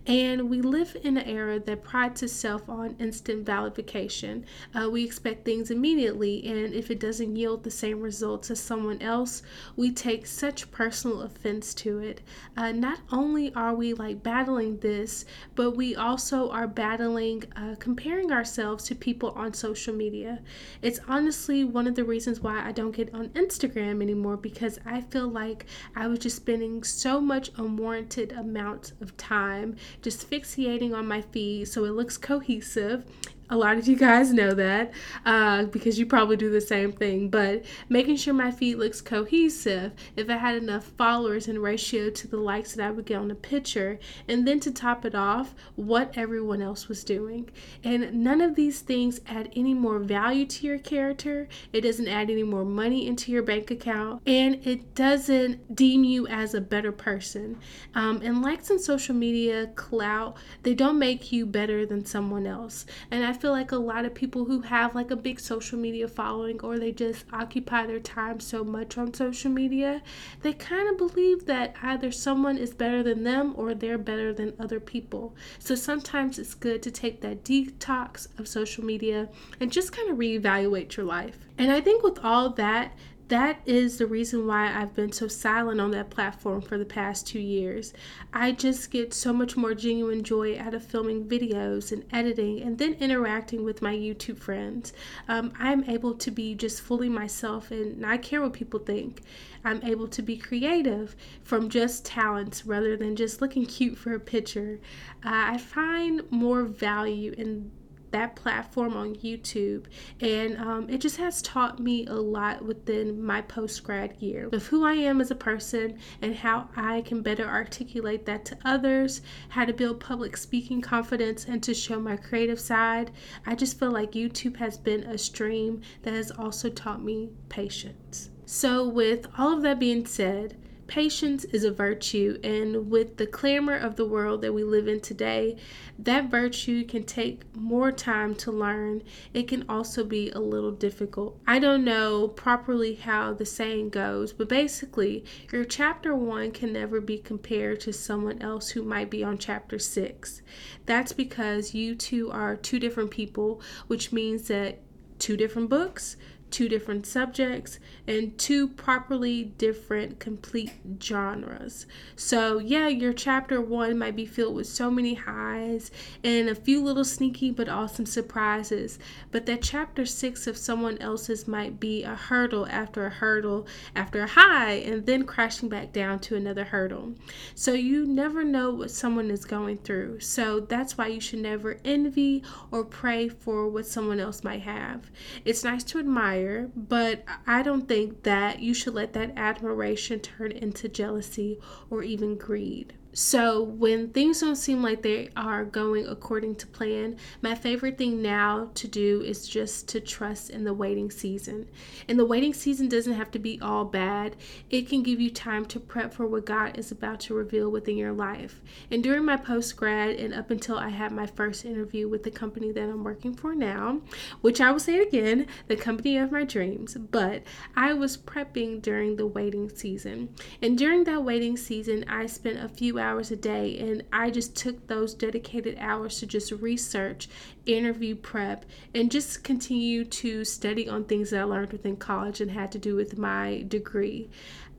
And 0.06 0.50
we 0.50 0.62
live 0.62 0.98
in 1.01 1.16
an 1.16 1.25
era 1.25 1.60
that 1.62 1.84
prides 1.84 2.22
itself 2.22 2.68
on 2.68 2.98
instant 3.00 3.45
validation. 3.45 4.44
Uh, 4.75 4.90
we 4.90 5.06
expect 5.06 5.46
things 5.46 5.72
immediately, 5.72 6.46
and 6.46 6.74
if 6.74 6.91
it 6.91 7.00
doesn't 7.00 7.38
yield 7.38 7.63
the 7.63 7.72
same 7.72 8.01
results 8.01 8.51
as 8.51 8.60
someone 8.60 9.01
else, 9.01 9.44
we 9.77 9.91
take 9.91 10.25
such 10.25 10.70
personal 10.72 11.22
offense 11.22 11.74
to 11.75 12.00
it. 12.00 12.20
Uh, 12.58 12.74
not 12.74 13.00
only 13.13 13.53
are 13.53 13.74
we 13.74 13.94
like 13.94 14.22
battling 14.22 14.77
this, 14.79 15.24
but 15.56 15.77
we 15.77 15.96
also 15.96 16.50
are 16.50 16.67
battling 16.67 17.44
uh, 17.56 17.75
comparing 17.79 18.29
ourselves 18.29 18.84
to 18.86 18.96
people 18.96 19.29
on 19.38 19.53
social 19.53 19.94
media. 19.94 20.41
It's 20.82 21.00
honestly 21.08 21.63
one 21.63 21.88
of 21.88 21.96
the 21.96 22.03
reasons 22.03 22.41
why 22.41 22.62
I 22.67 22.74
don't 22.74 22.91
get 22.91 23.13
on 23.13 23.29
Instagram 23.29 23.83
anymore 23.84 24.38
because 24.38 24.80
I 24.86 25.02
feel 25.02 25.28
like 25.28 25.66
I 25.96 26.08
was 26.08 26.20
just 26.20 26.38
spending 26.38 26.84
so 26.84 27.20
much 27.20 27.52
unwarranted 27.58 28.32
amounts 28.32 28.94
of 29.02 29.16
time 29.18 29.75
just 30.02 30.30
fixating 30.30 30.94
on 30.96 31.08
my 31.08 31.22
feet 31.22 31.68
so 31.68 31.86
it 31.86 31.92
looks 31.92 32.18
cohesive 32.18 33.06
a 33.53 33.57
lot 33.57 33.77
of 33.77 33.88
you 33.88 33.95
guys 33.95 34.33
know 34.33 34.51
that 34.55 34.91
uh, 35.27 35.65
because 35.65 36.00
you 36.00 36.07
probably 36.07 36.36
do 36.36 36.50
the 36.50 36.60
same 36.60 36.91
thing. 36.91 37.29
But 37.29 37.63
making 37.88 38.15
sure 38.15 38.33
my 38.33 38.50
feed 38.50 38.77
looks 38.77 39.00
cohesive, 39.00 39.91
if 40.15 40.27
I 40.27 40.38
had 40.38 40.55
enough 40.55 40.86
followers 40.98 41.48
in 41.48 41.60
ratio 41.60 42.10
to 42.10 42.27
the 42.27 42.38
likes 42.38 42.74
that 42.74 42.83
I 42.83 42.89
would 42.89 43.05
get 43.05 43.19
on 43.19 43.29
a 43.29 43.36
picture, 43.36 44.00
and 44.27 44.48
then 44.48 44.60
to 44.62 44.72
top 44.72 45.05
it 45.05 45.13
off, 45.13 45.53
what 45.75 46.17
everyone 46.17 46.63
else 46.63 46.88
was 46.88 47.03
doing. 47.03 47.51
And 47.83 48.12
none 48.24 48.41
of 48.41 48.55
these 48.55 48.81
things 48.81 49.22
add 49.27 49.51
any 49.55 49.75
more 49.75 50.00
value 50.00 50.48
to 50.48 50.65
your 50.65 50.79
character. 50.79 51.48
It 51.72 51.81
doesn't 51.81 52.07
add 52.07 52.31
any 52.31 52.43
more 52.43 52.65
money 52.65 53.05
into 53.05 53.31
your 53.31 53.43
bank 53.43 53.69
account, 53.69 54.24
and 54.25 54.65
it 54.65 54.95
doesn't 54.95 55.75
deem 55.75 56.03
you 56.03 56.25
as 56.25 56.55
a 56.55 56.62
better 56.62 56.91
person. 56.91 57.60
Um, 57.93 58.19
and 58.24 58.41
likes 58.41 58.72
on 58.72 58.79
social 58.79 59.13
media, 59.13 59.67
clout, 59.75 60.38
they 60.63 60.74
don't 60.74 60.98
make 60.98 61.31
you 61.31 61.45
better 61.45 61.86
than 61.86 62.03
someone 62.03 62.48
else. 62.48 62.88
And 63.12 63.24
I 63.24 63.33
feel 63.43 63.51
like 63.51 63.73
a 63.73 63.77
lot 63.77 64.05
of 64.05 64.13
people 64.13 64.45
who 64.45 64.62
have 64.62 64.95
like 64.95 65.12
a 65.12 65.17
big 65.17 65.38
social 65.38 65.77
media 65.77 66.07
following 66.07 66.57
or 66.62 66.79
they 66.79 66.93
just 66.93 67.25
occupy 67.33 67.85
their 67.85 68.00
time 68.00 68.39
so 68.39 68.63
much 68.63 68.97
on 68.97 69.13
social 69.13 69.51
media, 69.51 70.01
they 70.43 70.53
kind 70.53 70.88
of 70.88 70.97
believe 70.97 71.45
that 71.45 71.75
either 71.83 72.09
someone 72.09 72.57
is 72.57 72.73
better 72.73 73.03
than 73.03 73.25
them 73.25 73.53
or 73.57 73.73
they're 73.73 73.97
better 73.97 74.31
than 74.33 74.53
other 74.57 74.79
people. 74.79 75.35
So 75.59 75.75
sometimes 75.75 76.39
it's 76.39 76.53
good 76.53 76.81
to 76.83 76.89
take 76.89 77.19
that 77.19 77.43
detox 77.43 78.27
of 78.39 78.47
social 78.47 78.85
media 78.85 79.27
and 79.59 79.69
just 79.69 79.91
kind 79.91 80.09
of 80.09 80.15
reevaluate 80.15 80.95
your 80.95 81.05
life. 81.05 81.38
And 81.57 81.69
I 81.69 81.81
think 81.81 82.01
with 82.01 82.23
all 82.23 82.50
that, 82.51 82.93
that 83.30 83.62
is 83.65 83.98
the 83.98 84.06
reason 84.06 84.46
why 84.46 84.72
I've 84.74 84.94
been 84.94 85.12
so 85.12 85.27
silent 85.27 85.80
on 85.80 85.92
that 85.92 86.10
platform 86.10 86.62
for 86.62 86.77
the 86.77 86.86
past 86.86 87.25
two 87.25 87.39
years. 87.39 87.94
I 88.34 88.51
just 88.51 88.92
get 88.92 89.13
so 89.13 89.32
much 89.32 89.56
more 89.56 89.74
genuine 89.74 90.24
joy 90.24 90.60
out 90.60 90.74
of 90.74 90.84
filming 90.84 91.25
videos 91.25 91.92
and 91.92 92.03
editing 92.12 92.62
and 92.62 92.77
then 92.77 92.94
interacting 93.00 93.63
with 93.63 93.82
my 93.82 93.96
YouTube 93.96 94.38
friends. 94.38 94.94
Um, 95.27 95.53
I'm 95.58 95.84
able 95.89 96.15
to 96.15 96.32
be 96.32 96.53
just 96.53 96.82
fully 96.82 97.10
myself 97.10 97.72
and 97.72 97.98
not 97.98 98.22
care 98.22 98.42
what 98.42 98.53
people 98.53 98.80
think. 98.80 99.22
I'm 99.63 99.82
able 99.84 100.10
to 100.10 100.22
be 100.22 100.38
creative 100.38 101.15
from 101.44 101.70
just 101.70 102.06
talents 102.06 102.65
rather 102.65 102.98
than 102.98 103.15
just 103.15 103.42
looking 103.42 103.65
cute 103.65 103.98
for 103.98 104.13
a 104.13 104.20
picture. 104.20 104.80
Uh, 105.25 105.53
I 105.53 105.58
find 105.58 106.30
more 106.30 106.63
value 106.63 107.34
in 107.38 107.72
that 108.13 108.36
platform 108.36 108.96
on 108.96 109.15
YouTube, 109.15 109.86
and 110.22 110.58
um, 110.58 110.89
it 110.89 111.01
just 111.01 111.17
has 111.17 111.41
taught 111.41 111.79
me 111.79 112.05
a 112.05 112.13
lot 112.13 112.63
within 112.63 113.22
my 113.22 113.41
post 113.41 113.84
grad 113.84 114.15
year 114.20 114.50
of 114.53 114.67
who 114.67 114.86
I 114.86 114.93
am 114.93 115.20
as 115.20 115.29
a 115.29 115.36
person 115.36 116.00
and 116.22 116.36
how 116.36 116.70
I 116.75 117.01
can 117.01 117.22
better 117.22 117.46
articulate 117.46 118.25
that 118.25 118.46
to 118.46 118.58
others, 118.63 119.22
how 119.50 119.65
to 119.65 119.74
build 119.74 120.00
public 120.00 120.38
speaking 120.38 120.79
confidence, 120.79 121.46
and 121.46 121.62
to 121.63 121.74
show 121.74 122.00
my 122.00 122.15
creative 122.15 122.60
side. 122.60 123.12
I 123.46 123.55
just 123.55 123.77
feel 123.77 123.91
like 123.91 124.13
YouTube 124.13 124.58
has 124.58 124.77
been 124.77 125.03
a 125.03 125.17
stream 125.17 125.82
that 126.03 126.13
has 126.13 126.32
also 126.32 126.70
taught 126.70 127.03
me 127.03 127.29
patience. 127.50 128.29
So, 128.46 128.88
with 128.88 129.27
all 129.38 129.53
of 129.53 129.63
that 129.63 129.79
being 129.79 130.05
said, 130.05 130.58
Patience 130.93 131.43
is 131.45 131.63
a 131.63 131.71
virtue, 131.71 132.38
and 132.43 132.91
with 132.91 133.17
the 133.17 133.25
clamor 133.25 133.75
of 133.75 133.95
the 133.95 134.05
world 134.05 134.43
that 134.43 134.53
we 134.53 134.63
live 134.63 134.88
in 134.88 135.00
today, 135.01 135.57
that 135.97 136.29
virtue 136.29 136.85
can 136.85 137.03
take 137.03 137.41
more 137.55 137.91
time 137.91 138.35
to 138.35 138.51
learn. 138.51 139.01
It 139.33 139.47
can 139.47 139.65
also 139.67 140.03
be 140.03 140.29
a 140.29 140.39
little 140.39 140.69
difficult. 140.69 141.39
I 141.47 141.57
don't 141.57 141.83
know 141.83 142.27
properly 142.27 142.93
how 142.93 143.33
the 143.33 143.43
saying 143.43 143.89
goes, 143.89 144.33
but 144.33 144.47
basically, 144.47 145.25
your 145.51 145.65
chapter 145.65 146.13
one 146.13 146.51
can 146.51 146.71
never 146.71 147.01
be 147.01 147.17
compared 147.17 147.79
to 147.79 147.91
someone 147.91 148.39
else 148.39 148.69
who 148.69 148.83
might 148.83 149.09
be 149.09 149.23
on 149.23 149.39
chapter 149.39 149.79
six. 149.79 150.43
That's 150.85 151.12
because 151.12 151.73
you 151.73 151.95
two 151.95 152.29
are 152.29 152.55
two 152.55 152.77
different 152.77 153.09
people, 153.09 153.63
which 153.88 154.12
means 154.12 154.47
that 154.50 154.83
two 155.17 155.38
different 155.38 155.69
books, 155.69 156.17
two 156.53 156.69
different 156.69 157.07
subjects 157.07 157.79
and 158.07 158.38
two 158.38 158.67
properly 158.67 159.43
different 159.43 160.19
complete 160.19 160.72
genres. 161.01 161.88
So, 162.15 162.60
yeah, 162.60 162.88
your 162.88 163.12
chapter 163.12 163.60
one 163.60 163.98
might 163.98 164.15
be 164.15 164.27
filled 164.27 164.55
with 164.55 164.67
so 164.67 164.91
many 164.91 165.15
highs 165.15 165.89
and 166.24 166.48
a 166.48 166.53
few 166.55 166.83
little 166.83 167.03
sneaky 167.03 167.50
but 167.50 167.67
awesome 167.67 168.05
surprises, 168.05 169.00
but 169.31 169.48
that 169.48 169.63
chapter 169.63 170.05
six 170.05 170.45
of 170.45 170.55
someone 170.55 171.00
else's 171.00 171.48
might 171.48 171.79
be 171.79 172.03
a 172.03 172.13
hurdle 172.13 172.67
after 172.67 173.07
a 173.07 173.10
hurdle 173.10 173.65
after 173.95 174.22
a 174.22 174.27
high 174.27 174.74
and 174.74 175.07
then 175.07 175.25
crashing 175.25 175.69
back 175.69 175.91
down 175.91 176.19
to 176.19 176.36
another 176.36 176.65
hurdle. 176.65 177.15
So, 177.55 177.74
you 177.74 178.05
never 178.05 178.43
know 178.43 178.69
what 178.69 178.91
someone 178.91 179.31
is 179.31 179.43
going 179.43 179.79
through. 179.79 180.19
So, 180.19 180.60
that's 180.60 181.00
why 181.00 181.07
you 181.07 181.19
should 181.19 181.39
never 181.39 181.79
envy 181.83 182.43
or 182.69 182.86
pray 182.86 183.27
for 183.27 183.67
what 183.67 183.88
someone 183.88 184.19
else 184.19 184.43
might 184.43 184.62
have. 184.62 185.10
It's 185.45 185.63
nice 185.63 185.83
to 185.86 185.98
admire 185.98 186.42
admire, 186.43 186.69
but 186.75 187.23
I 187.47 187.63
don't 187.63 187.88
think 187.88 188.23
that 188.23 188.59
you 188.59 188.73
should 188.73 188.93
let 188.93 189.13
that 189.13 189.33
admiration 189.35 190.19
turn 190.19 190.51
into 190.51 190.89
jealousy 190.89 191.59
or 191.89 192.03
even 192.03 192.38
greed. 192.38 192.93
So, 193.15 193.62
when 193.62 194.10
things 194.10 194.39
don't 194.39 194.55
seem 194.55 194.82
like 194.82 195.03
they 195.03 195.29
are 195.36 195.63
going 195.63 196.08
according 196.08 196.55
to 196.55 196.67
plan, 196.67 197.17
my 197.43 197.53
favorite 197.53 197.96
thing 197.96 198.24
now 198.24 198.72
to 198.74 198.88
do 198.88 199.22
is 199.22 199.48
just 199.48 199.88
to 199.89 200.01
trust 200.01 200.50
in 200.50 200.63
the 200.63 200.74
waiting 200.74 201.12
season. 201.12 201.70
And 202.08 202.17
the 202.17 202.25
waiting 202.25 202.55
season 202.55 202.89
doesn't 202.89 203.13
have 203.13 203.29
to 203.32 203.39
be 203.39 203.60
all 203.62 203.86
bad, 203.86 204.36
it 204.72 204.89
can 204.89 205.03
give 205.03 205.22
you 205.22 205.29
time 205.29 205.65
to 205.67 205.79
prep 205.79 206.12
for 206.12 206.25
what 206.25 206.48
God 206.48 206.75
is 206.75 206.91
about 206.91 207.20
to 207.22 207.36
reveal 207.36 207.70
within 207.70 207.98
your 207.98 208.13
life. 208.13 208.63
And 208.89 209.03
during 209.03 209.25
my 209.25 209.38
post 209.38 209.77
grad, 209.77 210.15
and 210.15 210.34
up 210.34 210.50
until 210.50 210.79
I 210.79 210.89
had 210.89 211.12
my 211.12 211.27
first 211.27 211.65
interview 211.65 212.10
with 212.10 212.24
the 212.24 212.32
company 212.32 212.72
that 212.72 212.89
I'm 212.89 213.03
working 213.03 213.36
for 213.36 213.53
now, 213.53 214.01
which 214.41 214.60
I 214.60 214.72
will 214.72 214.79
say 214.79 215.00
again, 215.00 215.46
the 215.67 215.75
company 215.75 216.17
of 216.17 216.32
my 216.32 216.46
dreams, 216.46 216.98
but 217.12 217.43
I 217.75 217.93
was 217.93 218.17
prepping 218.17 218.82
during 218.82 219.17
the 219.17 219.27
waiting 219.27 219.70
season. 219.70 220.34
And 220.63 220.75
during 220.79 221.03
that 221.03 221.24
waiting 221.24 221.58
season, 221.58 222.05
I 222.10 222.25
spent 222.25 222.58
a 222.58 222.67
few 222.67 223.02
hours 223.03 223.29
a 223.31 223.36
day. 223.36 223.77
And 223.77 224.03
I 224.12 224.29
just 224.29 224.55
took 224.55 224.88
those 224.88 225.13
dedicated 225.13 225.77
hours 225.79 226.19
to 226.19 226.25
just 226.25 226.51
research, 226.51 227.27
interview 227.65 228.15
prep, 228.15 228.65
and 228.95 229.12
just 229.12 229.43
continue 229.43 230.05
to 230.05 230.45
study 230.45 230.88
on 230.88 231.03
things 231.03 231.29
that 231.29 231.41
I 231.41 231.43
learned 231.43 231.72
within 231.72 231.98
college 231.98 232.41
and 232.41 232.51
had 232.51 232.72
to 232.72 232.79
do 232.79 232.95
with 232.95 233.17
my 233.17 233.65
degree, 233.67 234.29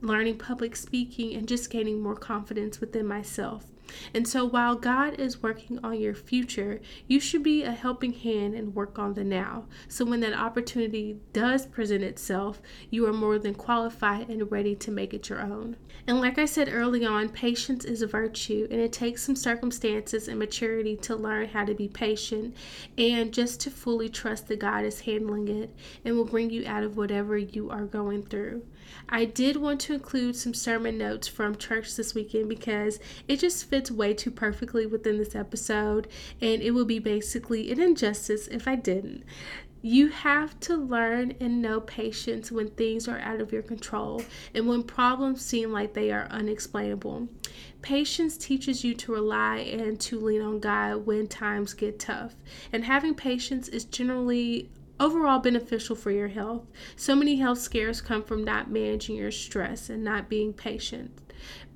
learning 0.01 0.37
public 0.37 0.75
speaking, 0.75 1.33
and 1.35 1.47
just 1.47 1.69
gaining 1.69 2.01
more 2.01 2.15
confidence 2.15 2.81
within 2.81 3.07
myself. 3.07 3.65
And 4.13 4.27
so 4.27 4.45
while 4.45 4.75
God 4.75 5.19
is 5.19 5.43
working 5.43 5.79
on 5.83 5.99
your 5.99 6.15
future, 6.15 6.81
you 7.07 7.19
should 7.19 7.43
be 7.43 7.63
a 7.63 7.71
helping 7.71 8.13
hand 8.13 8.55
and 8.55 8.75
work 8.75 8.97
on 8.99 9.13
the 9.13 9.23
now. 9.23 9.65
So 9.87 10.05
when 10.05 10.19
that 10.21 10.33
opportunity 10.33 11.19
does 11.33 11.65
present 11.65 12.03
itself, 12.03 12.61
you 12.89 13.05
are 13.07 13.13
more 13.13 13.39
than 13.39 13.55
qualified 13.55 14.29
and 14.29 14.51
ready 14.51 14.75
to 14.75 14.91
make 14.91 15.13
it 15.13 15.29
your 15.29 15.41
own. 15.41 15.77
And 16.07 16.21
like 16.21 16.37
I 16.37 16.45
said 16.45 16.69
early 16.71 17.03
on, 17.03 17.29
patience 17.29 17.83
is 17.83 18.03
a 18.03 18.07
virtue, 18.07 18.67
and 18.69 18.79
it 18.79 18.93
takes 18.93 19.23
some 19.23 19.35
circumstances 19.35 20.27
and 20.27 20.37
maturity 20.37 20.95
to 20.97 21.15
learn 21.15 21.47
how 21.47 21.65
to 21.65 21.73
be 21.73 21.87
patient 21.87 22.55
and 22.97 23.33
just 23.33 23.59
to 23.61 23.71
fully 23.71 24.09
trust 24.09 24.47
that 24.47 24.59
God 24.59 24.85
is 24.85 25.01
handling 25.01 25.47
it 25.47 25.73
and 26.03 26.15
will 26.15 26.25
bring 26.25 26.51
you 26.51 26.63
out 26.67 26.83
of 26.83 26.95
whatever 26.95 27.37
you 27.37 27.71
are 27.71 27.85
going 27.85 28.23
through. 28.23 28.63
I 29.09 29.25
did 29.25 29.57
want 29.57 29.81
to 29.81 29.93
include 29.93 30.35
some 30.35 30.53
sermon 30.53 30.97
notes 30.97 31.27
from 31.27 31.55
church 31.55 31.95
this 31.95 32.13
weekend 32.13 32.49
because 32.49 32.99
it 33.27 33.39
just 33.39 33.67
fits 33.75 33.91
way 33.91 34.13
too 34.13 34.31
perfectly 34.31 34.85
within 34.85 35.17
this 35.17 35.35
episode, 35.35 36.07
and 36.39 36.61
it 36.61 36.71
would 36.71 36.87
be 36.87 36.97
basically 36.97 37.69
an 37.73 37.81
injustice 37.81 38.47
if 38.47 38.69
I 38.69 38.77
didn't. 38.77 39.25
You 39.81 40.07
have 40.07 40.57
to 40.61 40.77
learn 40.77 41.33
and 41.41 41.61
know 41.61 41.81
patience 41.81 42.53
when 42.53 42.69
things 42.69 43.05
are 43.09 43.19
out 43.19 43.41
of 43.41 43.51
your 43.51 43.63
control 43.63 44.23
and 44.53 44.65
when 44.65 44.81
problems 44.83 45.43
seem 45.45 45.73
like 45.73 45.93
they 45.93 46.09
are 46.09 46.29
unexplainable. 46.31 47.27
Patience 47.81 48.37
teaches 48.37 48.85
you 48.85 48.93
to 48.93 49.11
rely 49.11 49.57
and 49.57 49.99
to 49.99 50.21
lean 50.21 50.41
on 50.41 50.61
God 50.61 51.05
when 51.05 51.27
times 51.27 51.73
get 51.73 51.99
tough. 51.99 52.33
And 52.71 52.85
having 52.85 53.13
patience 53.13 53.67
is 53.67 53.83
generally 53.83 54.69
overall 55.01 55.39
beneficial 55.39 55.97
for 55.97 56.11
your 56.11 56.29
health. 56.29 56.65
So 56.95 57.13
many 57.13 57.35
health 57.35 57.59
scares 57.59 57.99
come 57.99 58.23
from 58.23 58.45
not 58.45 58.71
managing 58.71 59.17
your 59.17 59.31
stress 59.31 59.89
and 59.89 60.01
not 60.01 60.29
being 60.29 60.53
patient. 60.53 61.24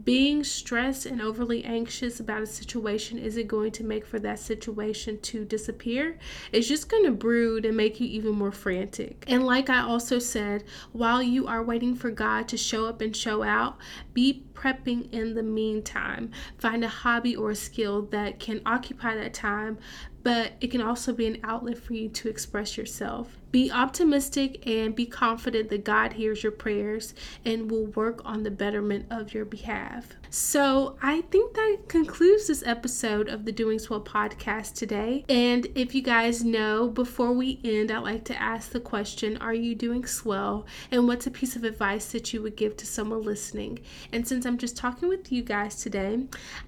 Being 0.03 0.43
stressed 0.43 1.05
and 1.05 1.21
overly 1.21 1.63
anxious 1.65 2.19
about 2.19 2.41
a 2.41 2.47
situation 2.47 3.19
isn't 3.19 3.47
going 3.47 3.71
to 3.73 3.83
make 3.83 4.05
for 4.05 4.19
that 4.19 4.39
situation 4.39 5.19
to 5.21 5.45
disappear. 5.45 6.17
It's 6.51 6.67
just 6.67 6.89
going 6.89 7.03
to 7.05 7.11
brood 7.11 7.65
and 7.65 7.75
make 7.75 7.99
you 7.99 8.07
even 8.07 8.31
more 8.31 8.51
frantic. 8.51 9.25
And 9.27 9.45
like 9.45 9.69
I 9.69 9.81
also 9.81 10.19
said, 10.19 10.63
while 10.93 11.21
you 11.21 11.47
are 11.47 11.63
waiting 11.63 11.95
for 11.95 12.11
God 12.11 12.47
to 12.47 12.57
show 12.57 12.85
up 12.85 13.01
and 13.01 13.15
show 13.15 13.43
out, 13.43 13.77
be 14.13 14.45
prepping 14.59 15.11
in 15.13 15.35
the 15.35 15.43
meantime. 15.43 16.31
Find 16.57 16.83
a 16.83 16.89
hobby 16.89 17.35
or 17.35 17.51
a 17.51 17.55
skill 17.55 18.03
that 18.07 18.39
can 18.39 18.61
occupy 18.65 19.15
that 19.15 19.33
time, 19.33 19.77
but 20.23 20.53
it 20.59 20.71
can 20.71 20.81
also 20.81 21.13
be 21.13 21.27
an 21.27 21.39
outlet 21.43 21.77
for 21.77 21.93
you 21.93 22.09
to 22.09 22.29
express 22.29 22.77
yourself. 22.77 23.37
Be 23.51 23.71
optimistic 23.71 24.67
and 24.67 24.93
be 24.93 25.07
confident 25.07 25.69
that 25.69 25.83
God 25.83 26.13
hears 26.13 26.43
your 26.43 26.51
prayers 26.51 27.15
and 27.45 27.71
will 27.71 27.87
work 27.87 28.21
on 28.23 28.43
the 28.43 28.51
betterment 28.51 29.07
of 29.09 29.33
your 29.33 29.45
behalf. 29.45 30.09
So, 30.29 30.97
I 31.01 31.21
think 31.21 31.55
that 31.55 31.77
concludes 31.87 32.45
this 32.45 32.61
episode 32.63 33.27
of 33.27 33.45
the 33.45 33.51
Doing 33.51 33.79
Swell 33.79 34.01
podcast 34.01 34.75
today. 34.75 35.25
And 35.27 35.65
if 35.73 35.95
you 35.95 36.03
guys 36.03 36.43
know, 36.43 36.87
before 36.87 37.31
we 37.31 37.59
end, 37.63 37.89
I'd 37.89 38.03
like 38.03 38.25
to 38.25 38.39
ask 38.39 38.71
the 38.71 38.79
question 38.79 39.37
Are 39.37 39.55
you 39.55 39.73
doing 39.73 40.05
swell? 40.05 40.67
And 40.91 41.07
what's 41.07 41.25
a 41.25 41.31
piece 41.31 41.55
of 41.55 41.63
advice 41.63 42.11
that 42.11 42.31
you 42.31 42.43
would 42.43 42.55
give 42.55 42.77
to 42.77 42.85
someone 42.85 43.23
listening? 43.23 43.79
And 44.13 44.27
since 44.27 44.45
I'm 44.49 44.57
just 44.57 44.75
talking 44.75 45.09
with 45.09 45.31
you 45.31 45.43
guys 45.43 45.75
today, 45.75 46.21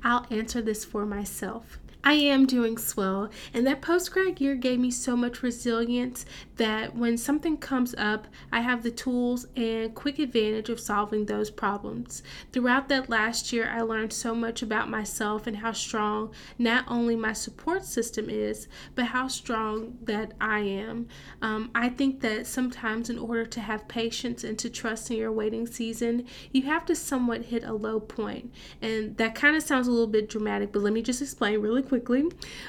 I'll 0.04 0.28
answer 0.30 0.62
this 0.62 0.86
for 0.86 1.04
myself. 1.04 1.80
I 2.04 2.14
am 2.14 2.48
doing 2.48 2.78
swell, 2.78 3.30
and 3.54 3.66
that 3.68 3.82
post 3.82 4.12
grad 4.12 4.42
year 4.42 4.56
gave 4.56 4.80
me 4.80 4.90
so 4.90 5.16
much 5.16 5.44
resilience 5.44 6.26
that 6.58 6.96
when 6.96 7.18
something 7.18 7.58
comes 7.58 7.94
up, 7.98 8.28
I 8.52 8.62
have 8.62 8.82
the 8.82 8.92
tools 8.92 9.46
and 9.56 9.94
quick 9.94 10.18
advantage 10.18 10.70
of 10.70 10.80
solving 10.80 11.26
those 11.26 11.52
problems. 11.52 12.24
Throughout 12.52 12.90
that 12.90 13.10
last 13.10 13.54
year, 13.54 13.70
I 13.70 13.82
learned 13.82 14.14
so 14.14 14.34
much 14.34 14.62
about 14.62 14.90
myself 14.90 15.46
and 15.46 15.58
how 15.58 15.74
strong 15.74 16.32
not 16.58 16.86
only 16.88 17.16
my 17.16 17.34
support 17.34 17.86
system 17.86 18.30
is, 18.30 18.68
but 18.96 19.06
how 19.06 19.28
strong 19.28 19.98
that 20.04 20.34
I 20.42 20.60
am. 20.60 21.08
Um, 21.42 21.70
I 21.76 21.90
think 21.90 22.22
that 22.22 22.48
sometimes, 22.48 23.10
in 23.10 23.20
order 23.20 23.46
to 23.46 23.60
have 23.60 23.88
patience 23.88 24.44
and 24.44 24.58
to 24.60 24.70
trust 24.70 25.12
in 25.12 25.18
your 25.18 25.32
waiting 25.32 25.68
season, 25.68 26.26
you 26.52 26.64
have 26.64 26.86
to 26.86 26.96
somewhat 26.96 27.46
hit 27.46 27.64
a 27.64 27.74
low 27.74 28.00
point. 28.00 28.52
And 28.82 29.18
that 29.18 29.36
kind 29.36 29.56
of 29.56 29.62
sounds 29.62 29.88
a 29.88 29.92
little 29.92 30.08
bit 30.08 30.30
dramatic, 30.30 30.72
but 30.72 30.82
let 30.82 30.94
me 30.94 31.02
just 31.02 31.22
explain 31.22 31.60
really 31.60 31.84
quickly. 31.92 32.24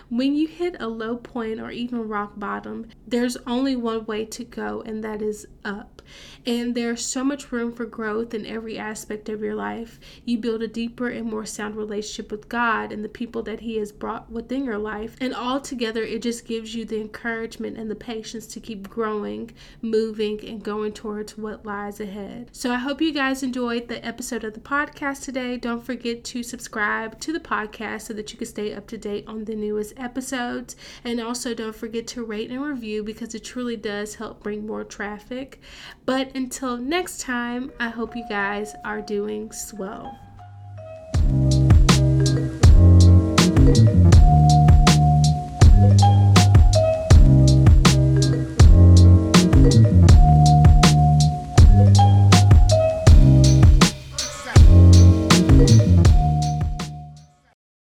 When 0.08 0.34
you 0.34 0.48
hit 0.48 0.74
a 0.80 0.88
low 0.88 1.16
point 1.16 1.60
or 1.60 1.70
even 1.70 2.08
rock 2.08 2.32
bottom, 2.40 2.88
there's 3.06 3.36
only 3.46 3.76
one 3.76 4.04
way 4.04 4.24
to 4.24 4.42
go, 4.42 4.82
and 4.84 5.04
that 5.04 5.22
is 5.22 5.46
up. 5.64 6.01
And 6.46 6.74
there's 6.74 7.04
so 7.04 7.22
much 7.24 7.52
room 7.52 7.72
for 7.72 7.84
growth 7.84 8.34
in 8.34 8.46
every 8.46 8.78
aspect 8.78 9.28
of 9.28 9.40
your 9.40 9.54
life. 9.54 10.00
You 10.24 10.38
build 10.38 10.62
a 10.62 10.68
deeper 10.68 11.08
and 11.08 11.30
more 11.30 11.46
sound 11.46 11.76
relationship 11.76 12.30
with 12.30 12.48
God 12.48 12.92
and 12.92 13.04
the 13.04 13.08
people 13.08 13.42
that 13.44 13.60
He 13.60 13.76
has 13.76 13.92
brought 13.92 14.30
within 14.30 14.64
your 14.64 14.78
life. 14.78 15.16
And 15.20 15.34
all 15.34 15.60
together, 15.60 16.02
it 16.02 16.22
just 16.22 16.46
gives 16.46 16.74
you 16.74 16.84
the 16.84 17.00
encouragement 17.00 17.76
and 17.76 17.90
the 17.90 17.94
patience 17.94 18.46
to 18.48 18.60
keep 18.60 18.88
growing, 18.88 19.52
moving, 19.80 20.44
and 20.46 20.62
going 20.62 20.92
towards 20.92 21.38
what 21.38 21.64
lies 21.64 22.00
ahead. 22.00 22.50
So 22.52 22.72
I 22.72 22.76
hope 22.76 23.00
you 23.00 23.12
guys 23.12 23.42
enjoyed 23.42 23.88
the 23.88 24.04
episode 24.04 24.44
of 24.44 24.54
the 24.54 24.60
podcast 24.60 25.24
today. 25.24 25.56
Don't 25.56 25.84
forget 25.84 26.24
to 26.24 26.42
subscribe 26.42 27.20
to 27.20 27.32
the 27.32 27.40
podcast 27.40 28.02
so 28.02 28.14
that 28.14 28.32
you 28.32 28.38
can 28.38 28.46
stay 28.46 28.74
up 28.74 28.86
to 28.88 28.98
date 28.98 29.24
on 29.26 29.44
the 29.44 29.54
newest 29.54 29.94
episodes. 29.96 30.76
And 31.04 31.20
also, 31.20 31.54
don't 31.54 31.74
forget 31.74 32.06
to 32.08 32.24
rate 32.24 32.50
and 32.50 32.62
review 32.62 33.02
because 33.02 33.34
it 33.34 33.44
truly 33.44 33.76
does 33.76 34.16
help 34.16 34.42
bring 34.42 34.66
more 34.66 34.84
traffic. 34.84 35.60
But 36.04 36.34
until 36.34 36.76
next 36.76 37.20
time, 37.20 37.70
I 37.78 37.88
hope 37.88 38.16
you 38.16 38.24
guys 38.28 38.74
are 38.84 39.00
doing 39.00 39.52
swell. 39.52 40.18